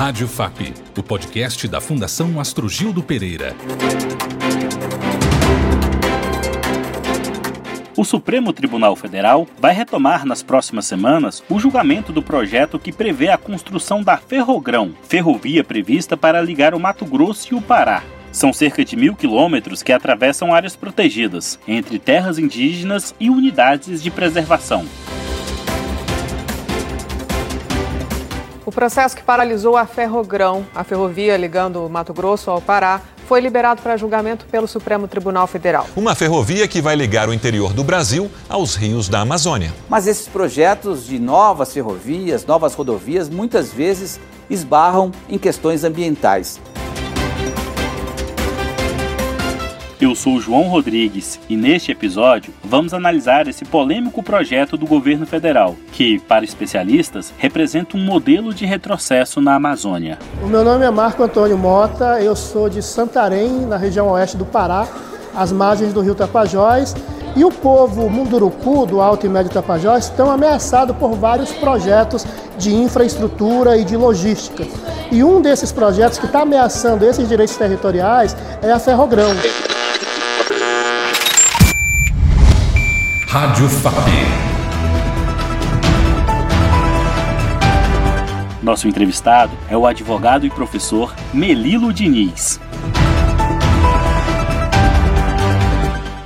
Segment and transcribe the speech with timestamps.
[0.00, 3.54] Rádio FAP, o podcast da Fundação Astrogildo Pereira.
[7.94, 13.28] O Supremo Tribunal Federal vai retomar nas próximas semanas o julgamento do projeto que prevê
[13.28, 18.02] a construção da Ferrogrão, ferrovia prevista para ligar o Mato Grosso e o Pará.
[18.32, 24.10] São cerca de mil quilômetros que atravessam áreas protegidas, entre terras indígenas e unidades de
[24.10, 24.86] preservação.
[28.66, 33.40] O processo que paralisou a Ferrogrão, a ferrovia ligando o Mato Grosso ao Pará, foi
[33.40, 35.86] liberado para julgamento pelo Supremo Tribunal Federal.
[35.96, 39.72] Uma ferrovia que vai ligar o interior do Brasil aos rios da Amazônia.
[39.88, 44.20] Mas esses projetos de novas ferrovias, novas rodovias, muitas vezes
[44.50, 46.60] esbarram em questões ambientais.
[50.00, 55.76] Eu sou João Rodrigues e neste episódio vamos analisar esse polêmico projeto do governo federal,
[55.92, 60.18] que, para especialistas, representa um modelo de retrocesso na Amazônia.
[60.42, 64.46] O meu nome é Marco Antônio Mota, eu sou de Santarém, na região oeste do
[64.46, 64.88] Pará,
[65.34, 66.96] às margens do rio Tapajós.
[67.36, 72.24] E o povo Munduruku, do Alto e Médio Tapajós, estão ameaçados por vários projetos
[72.58, 74.66] de infraestrutura e de logística.
[75.12, 79.30] E um desses projetos que está ameaçando esses direitos territoriais é a Ferrogrão.
[83.32, 83.94] Rádio FAP.
[88.60, 92.58] Nosso entrevistado é o advogado e professor Melilo Diniz.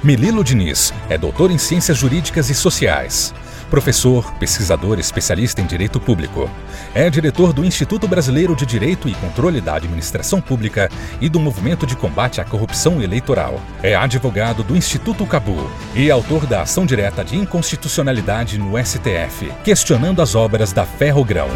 [0.02, 3.34] Melilo Diniz é doutor em Ciências Jurídicas e Sociais
[3.70, 6.50] professor, pesquisador especialista em direito público.
[6.94, 10.90] É diretor do Instituto Brasileiro de Direito e Controle da Administração Pública
[11.20, 13.60] e do Movimento de Combate à Corrupção Eleitoral.
[13.82, 20.22] É advogado do Instituto Cabu e autor da ação direta de inconstitucionalidade no STF, questionando
[20.22, 21.48] as obras da Ferrogrão.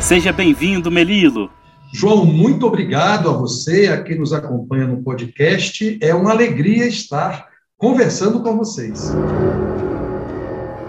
[0.00, 1.50] Seja bem-vindo, Melilo.
[1.92, 5.98] João, muito obrigado a você, a quem nos acompanha no podcast.
[6.02, 7.46] É uma alegria estar
[7.78, 9.12] conversando com vocês.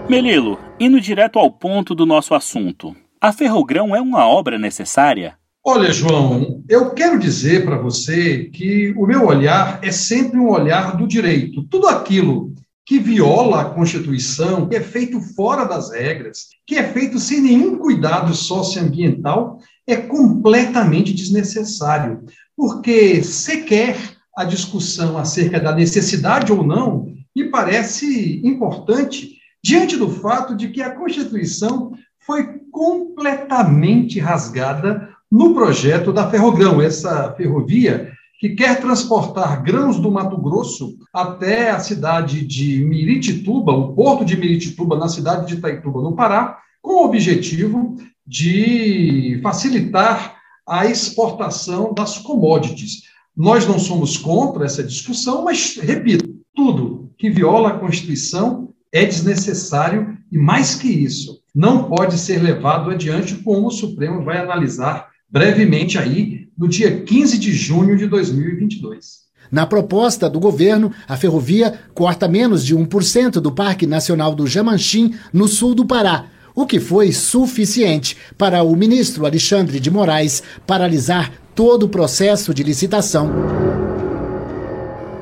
[0.08, 2.96] Melilo, indo direto ao ponto do nosso assunto.
[3.20, 5.38] A Ferrogrão é uma obra necessária?
[5.64, 10.96] Olha, João, eu quero dizer para você que o meu olhar é sempre um olhar
[10.96, 11.62] do direito.
[11.64, 12.52] Tudo aquilo
[12.84, 17.78] que viola a Constituição, que é feito fora das regras, que é feito sem nenhum
[17.78, 22.24] cuidado socioambiental, é completamente desnecessário,
[22.56, 23.96] porque sequer
[24.40, 30.80] a discussão acerca da necessidade ou não me parece importante diante do fato de que
[30.80, 40.00] a Constituição foi completamente rasgada no projeto da Ferrogrão, essa ferrovia que quer transportar grãos
[40.00, 45.56] do Mato Grosso até a cidade de Miritituba, o porto de Miritituba, na cidade de
[45.56, 47.96] Itaituba, no Pará, com o objetivo
[48.26, 50.36] de facilitar
[50.66, 53.09] a exportação das commodities.
[53.40, 60.18] Nós não somos contra essa discussão, mas, repito, tudo que viola a Constituição é desnecessário
[60.30, 65.96] e, mais que isso, não pode ser levado adiante, como o Supremo vai analisar brevemente
[65.96, 69.20] aí no dia 15 de junho de 2022.
[69.50, 75.14] Na proposta do governo, a ferrovia corta menos de 1% do Parque Nacional do Jamanchim,
[75.32, 81.32] no sul do Pará, o que foi suficiente para o ministro Alexandre de Moraes paralisar
[81.60, 83.30] todo o processo de licitação.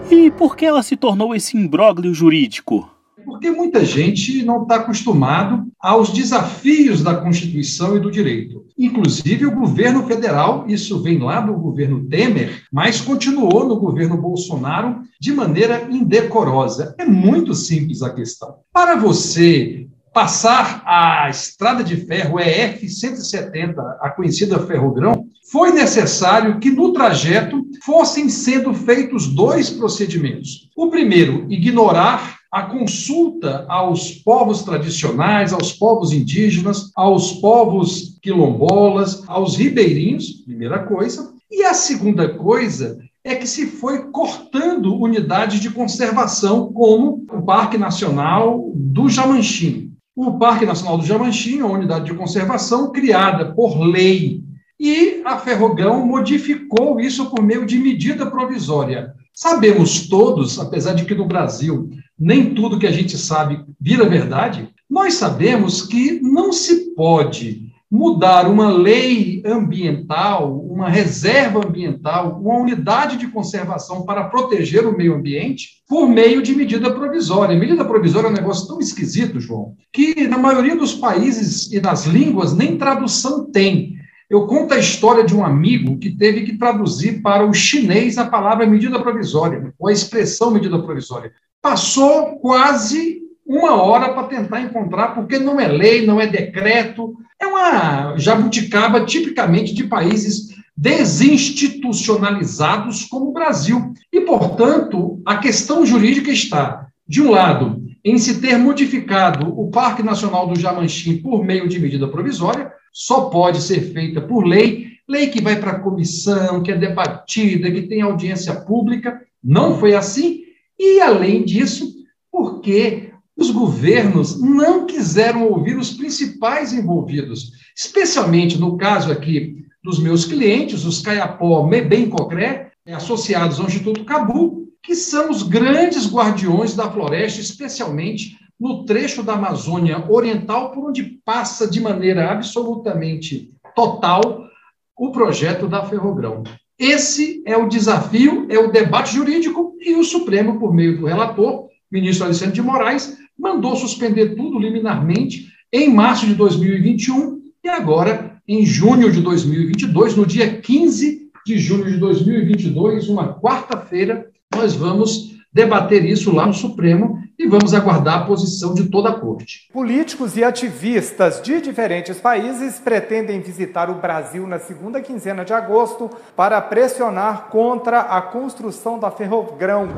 [0.09, 2.88] E por que ela se tornou esse imbróglio jurídico?
[3.25, 8.65] Porque muita gente não está acostumado aos desafios da Constituição e do direito.
[8.78, 15.00] Inclusive o governo federal, isso vem lá do governo Temer, mas continuou no governo Bolsonaro
[15.20, 16.94] de maneira indecorosa.
[16.99, 18.59] É muito simples a questão.
[18.72, 19.88] Para você
[20.19, 28.29] passar a estrada de ferro EF-170, a conhecida Ferrogrão, foi necessário que no trajeto fossem
[28.29, 30.71] sendo feitos dois procedimentos.
[30.77, 39.55] O primeiro, ignorar a consulta aos povos tradicionais, aos povos indígenas, aos povos quilombolas, aos
[39.55, 41.32] ribeirinhos, primeira coisa.
[41.49, 47.79] E a segunda coisa é que se foi cortando unidades de conservação, como o Parque
[47.79, 49.88] Nacional do Jamanchim.
[50.20, 54.43] O Parque Nacional do Jamanchim, uma unidade de conservação criada por lei,
[54.76, 59.15] e a Ferrogão modificou isso por meio de medida provisória.
[59.32, 61.88] Sabemos todos, apesar de que no Brasil
[62.19, 68.46] nem tudo que a gente sabe vira verdade, nós sabemos que não se pode mudar
[68.46, 75.82] uma lei ambiental, uma reserva ambiental, uma unidade de conservação para proteger o meio ambiente
[75.88, 77.58] por meio de medida provisória.
[77.58, 82.05] Medida provisória é um negócio tão esquisito, João, que na maioria dos países e das
[82.05, 83.96] línguas nem tradução tem.
[84.29, 88.26] Eu conto a história de um amigo que teve que traduzir para o chinês a
[88.26, 91.32] palavra medida provisória, ou a expressão medida provisória.
[91.62, 97.46] Passou quase uma hora para tentar encontrar, porque não é lei, não é decreto, é
[97.46, 103.94] uma jabuticaba tipicamente de países desinstitucionalizados como o Brasil.
[104.12, 110.02] E, portanto, a questão jurídica está, de um lado, em se ter modificado o Parque
[110.02, 115.29] Nacional do Jamanchim por meio de medida provisória, só pode ser feita por lei, lei
[115.29, 119.20] que vai para a comissão, que é debatida, que tem audiência pública.
[119.43, 120.43] Não foi assim.
[120.79, 121.93] E, além disso,
[122.31, 123.07] porque
[123.38, 130.85] os governos não quiseram ouvir os principais envolvidos, especialmente no caso aqui dos meus clientes,
[130.85, 137.40] os Caiapó Mebem Cocré, associados ao Instituto Cabu, que são os grandes guardiões da floresta,
[137.40, 144.49] especialmente no trecho da Amazônia Oriental, por onde passa de maneira absolutamente total
[144.96, 146.43] o projeto da Ferrogrão.
[146.76, 151.69] Esse é o desafio, é o debate jurídico, e o Supremo, por meio do relator,
[151.91, 158.64] ministro Alexandre de Moraes, mandou suspender tudo liminarmente em março de 2021 e agora, em
[158.64, 166.05] junho de 2022, no dia 15 de junho de 2022, uma quarta-feira, nós vamos debater
[166.05, 169.69] isso lá no Supremo e vamos aguardar a posição de toda a corte.
[169.73, 176.11] Políticos e ativistas de diferentes países pretendem visitar o Brasil na segunda quinzena de agosto
[176.37, 179.88] para pressionar contra a construção da Ferrogrão.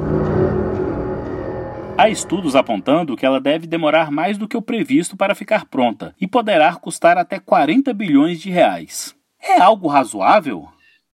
[2.00, 6.14] Há estudos apontando que ela deve demorar mais do que o previsto para ficar pronta
[6.18, 9.14] e poderá custar até 40 bilhões de reais.
[9.38, 10.66] É algo razoável?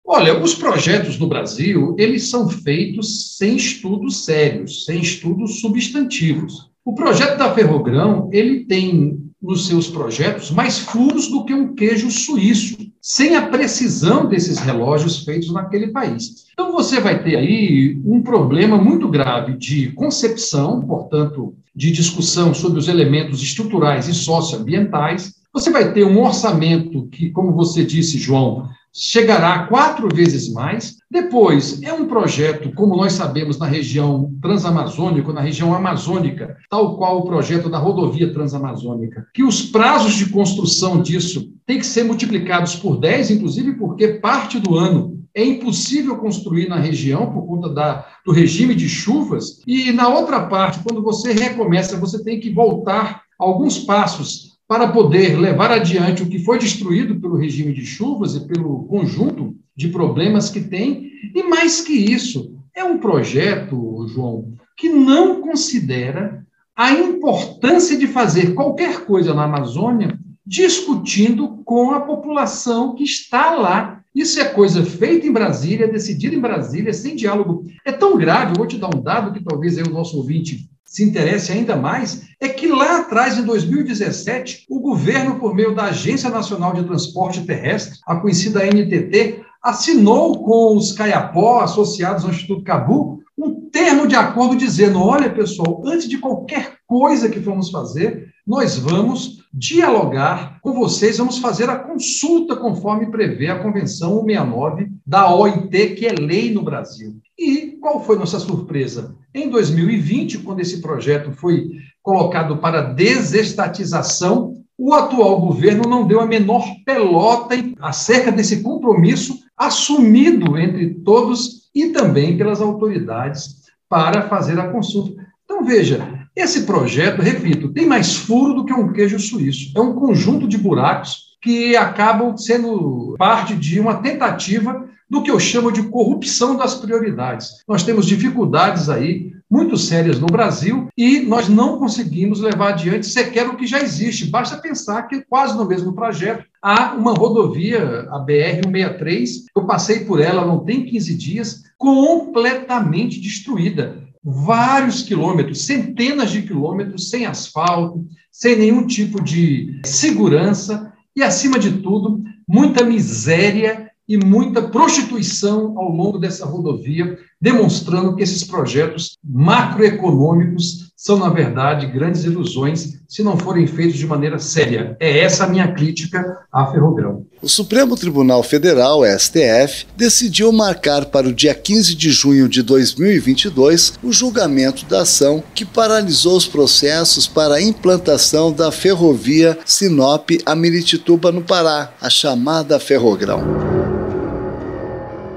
[0.07, 6.71] Olha, os projetos no Brasil, eles são feitos sem estudos sérios, sem estudos substantivos.
[6.85, 12.11] O projeto da Ferrogrão, ele tem nos seus projetos mais furos do que um queijo
[12.11, 16.47] suíço, sem a precisão desses relógios feitos naquele país.
[16.53, 22.79] Então você vai ter aí um problema muito grave de concepção, portanto, de discussão sobre
[22.79, 25.35] os elementos estruturais e socioambientais.
[25.53, 30.97] Você vai ter um orçamento que, como você disse, João, chegará quatro vezes mais.
[31.11, 37.19] Depois, é um projeto, como nós sabemos, na região transamazônica, na região amazônica, tal qual
[37.19, 42.75] o projeto da rodovia transamazônica, que os prazos de construção disso têm que ser multiplicados
[42.77, 48.07] por 10, inclusive porque parte do ano é impossível construir na região por conta da,
[48.25, 49.61] do regime de chuvas.
[49.67, 55.39] E na outra parte, quando você recomeça, você tem que voltar alguns passos para poder
[55.39, 60.51] levar adiante o que foi destruído pelo regime de chuvas e pelo conjunto de problemas
[60.51, 61.11] que tem.
[61.35, 68.55] E mais que isso, é um projeto, João, que não considera a importância de fazer
[68.55, 74.03] qualquer coisa na Amazônia discutindo com a população que está lá.
[74.15, 77.65] Isso é coisa feita em Brasília, decidida em Brasília, sem diálogo.
[77.85, 80.71] É tão grave, eu vou te dar um dado que talvez aí o nosso ouvinte
[80.97, 85.85] se interesse ainda mais, é que lá atrás, em 2017, o governo, por meio da
[85.85, 92.65] Agência Nacional de Transporte Terrestre, a conhecida NTT, assinou com os Caiapó, associados ao Instituto
[92.65, 98.29] Cabu, um termo de acordo dizendo: olha, pessoal, antes de qualquer coisa que vamos fazer,
[98.47, 105.31] nós vamos dialogar com vocês, vamos fazer a consulta conforme prevê a Convenção 169 da
[105.35, 107.17] OIT, que é lei no Brasil.
[107.39, 109.15] E qual foi nossa surpresa?
[109.33, 111.71] Em 2020, quando esse projeto foi
[112.03, 120.59] colocado para desestatização, o atual governo não deu a menor pelota acerca desse compromisso assumido
[120.59, 125.25] entre todos e também pelas autoridades para fazer a consulta.
[125.45, 129.71] Então, veja, esse projeto, repito, tem mais furo do que um queijo suíço.
[129.77, 135.39] É um conjunto de buracos que acabam sendo parte de uma tentativa do que eu
[135.39, 137.63] chamo de corrupção das prioridades.
[137.69, 143.47] Nós temos dificuldades aí muito sérias no Brasil e nós não conseguimos levar adiante sequer
[143.47, 144.27] o que já existe.
[144.27, 150.21] Basta pensar que quase no mesmo trajeto há uma rodovia, a BR-163, eu passei por
[150.21, 154.03] ela não tem 15 dias, completamente destruída.
[154.25, 161.81] Vários quilômetros, centenas de quilômetros sem asfalto, sem nenhum tipo de segurança e, acima de
[161.81, 170.87] tudo, muita miséria e muita prostituição ao longo dessa rodovia, demonstrando que esses projetos macroeconômicos
[170.97, 174.97] são, na verdade, grandes ilusões se não forem feitos de maneira séria.
[174.99, 177.27] É essa a minha crítica à Ferrogrão.
[177.43, 183.95] O Supremo Tribunal Federal, STF, decidiu marcar para o dia 15 de junho de 2022
[184.03, 190.57] o julgamento da ação que paralisou os processos para a implantação da ferrovia Sinop a
[190.57, 193.66] Miritituba no Pará, a chamada Ferrogrão.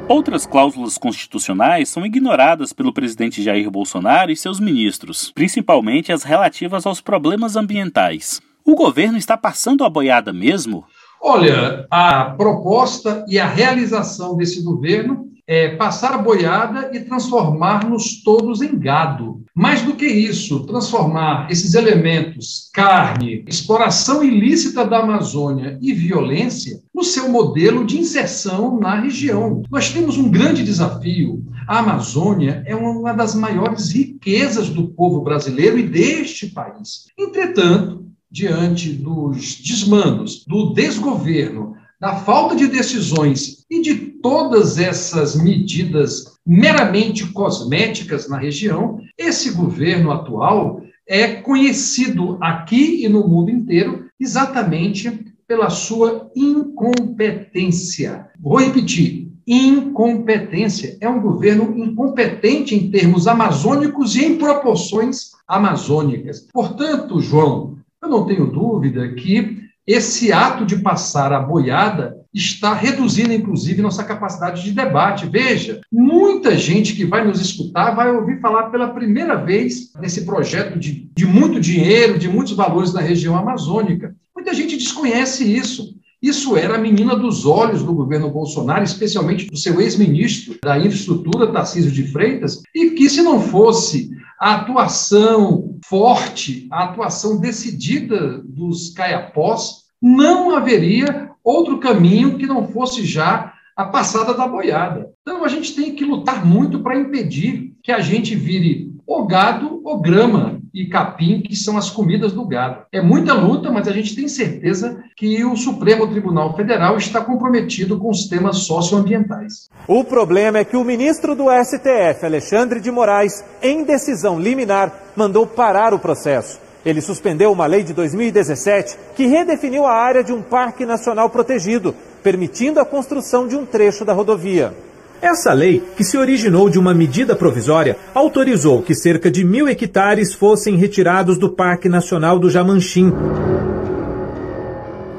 [0.10, 6.88] Outras cláusulas constitucionais são ignoradas pelo presidente Jair Bolsonaro e seus ministros, principalmente as relativas
[6.88, 8.42] aos problemas ambientais.
[8.66, 10.84] O governo está passando a boiada mesmo?
[11.22, 18.62] Olha, a proposta e a realização desse governo é, passar a boiada e transformar-nos todos
[18.62, 19.44] em gado.
[19.56, 27.04] Mais do que isso, transformar esses elementos, carne, exploração ilícita da Amazônia e violência, no
[27.04, 29.64] seu modelo de inserção na região.
[29.72, 31.44] Nós temos um grande desafio.
[31.68, 37.08] A Amazônia é uma das maiores riquezas do povo brasileiro e deste país.
[37.18, 46.38] Entretanto, diante dos desmandos, do desgoverno, da falta de decisões e de todas essas medidas
[46.46, 55.26] meramente cosméticas na região, esse governo atual é conhecido aqui e no mundo inteiro exatamente
[55.48, 58.28] pela sua incompetência.
[58.40, 60.98] Vou repetir: incompetência.
[61.02, 66.48] É um governo incompetente em termos amazônicos e em proporções amazônicas.
[66.54, 73.34] Portanto, João, eu não tenho dúvida que esse ato de passar a boiada está reduzindo,
[73.34, 75.26] inclusive, nossa capacidade de debate.
[75.26, 80.78] Veja, muita gente que vai nos escutar vai ouvir falar pela primeira vez nesse projeto
[80.78, 84.16] de, de muito dinheiro, de muitos valores na região amazônica.
[84.36, 85.96] Muita gente desconhece isso.
[86.22, 91.52] Isso era a menina dos olhos do governo Bolsonaro, especialmente do seu ex-ministro da Infraestrutura,
[91.52, 98.92] Tarcísio de Freitas, e que, se não fosse a atuação forte, a atuação decidida dos
[98.92, 105.10] caiapós, não haveria outro caminho que não fosse já a passada da boiada.
[105.22, 109.82] Então, a gente tem que lutar muito para impedir que a gente vire o gado
[109.84, 112.84] ou grama e capim, que são as comidas do gado.
[112.92, 117.98] É muita luta, mas a gente tem certeza que o Supremo Tribunal Federal está comprometido
[117.98, 119.70] com os temas socioambientais.
[119.88, 125.46] O problema é que o ministro do STF, Alexandre de Moraes, em decisão liminar, mandou
[125.46, 126.60] parar o processo.
[126.86, 131.94] Ele suspendeu uma lei de 2017 que redefiniu a área de um parque nacional protegido,
[132.24, 134.74] permitindo a construção de um trecho da rodovia.
[135.22, 140.34] Essa lei, que se originou de uma medida provisória, autorizou que cerca de mil hectares
[140.34, 143.12] fossem retirados do Parque Nacional do Jamanchim.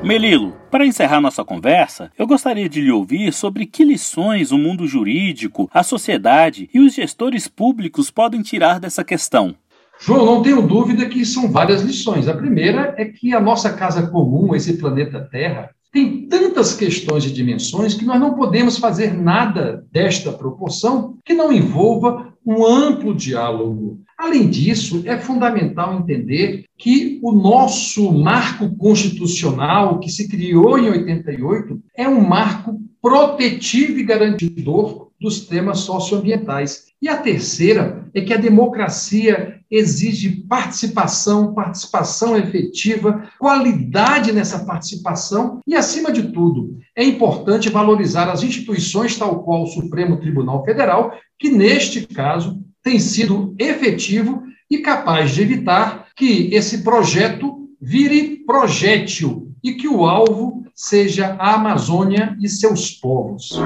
[0.02, 4.86] Melilo, para encerrar nossa conversa, eu gostaria de lhe ouvir sobre que lições o mundo
[4.86, 9.54] jurídico, a sociedade e os gestores públicos podem tirar dessa questão.
[9.98, 12.26] João, não tenho dúvida que são várias lições.
[12.26, 17.32] A primeira é que a nossa casa comum, esse planeta Terra, tem tantas questões e
[17.32, 24.00] dimensões que nós não podemos fazer nada desta proporção que não envolva um amplo diálogo.
[24.16, 31.80] Além disso, é fundamental entender que o nosso marco constitucional, que se criou em 88,
[31.96, 36.86] é um marco protetivo e garantidor dos temas socioambientais.
[37.00, 45.76] E a terceira é que a democracia exige participação, participação efetiva, qualidade nessa participação e,
[45.76, 51.50] acima de tudo, é importante valorizar as instituições, tal qual o Supremo Tribunal Federal, que,
[51.50, 59.72] neste caso, tem sido efetivo e capaz de evitar que esse projeto vire projétil e
[59.72, 63.58] que o alvo seja a Amazônia e seus povos.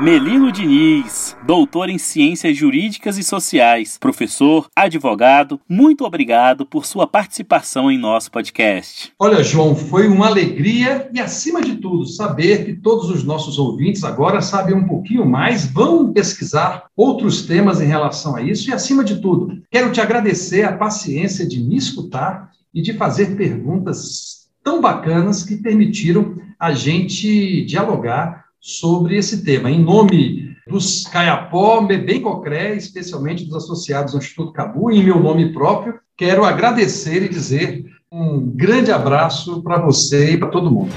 [0.00, 7.90] Melino Diniz, doutor em Ciências Jurídicas e Sociais, professor, advogado, muito obrigado por sua participação
[7.90, 9.12] em nosso podcast.
[9.18, 14.02] Olha, João, foi uma alegria e, acima de tudo, saber que todos os nossos ouvintes
[14.02, 19.04] agora sabem um pouquinho mais, vão pesquisar outros temas em relação a isso e, acima
[19.04, 24.80] de tudo, quero te agradecer a paciência de me escutar e de fazer perguntas tão
[24.80, 29.70] bacanas que permitiram a gente dialogar sobre esse tema.
[29.70, 35.20] Em nome dos Caiapó, Mebem Cocré, especialmente dos associados ao Instituto Cabu, e em meu
[35.20, 40.90] nome próprio, quero agradecer e dizer um grande abraço para você e para todo mundo.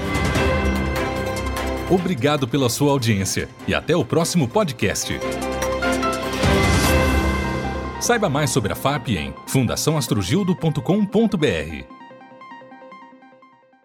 [1.90, 5.12] Obrigado pela sua audiência e até o próximo podcast.
[8.00, 11.97] Saiba mais sobre a FAP em fundaçãoastrogildo.com.br.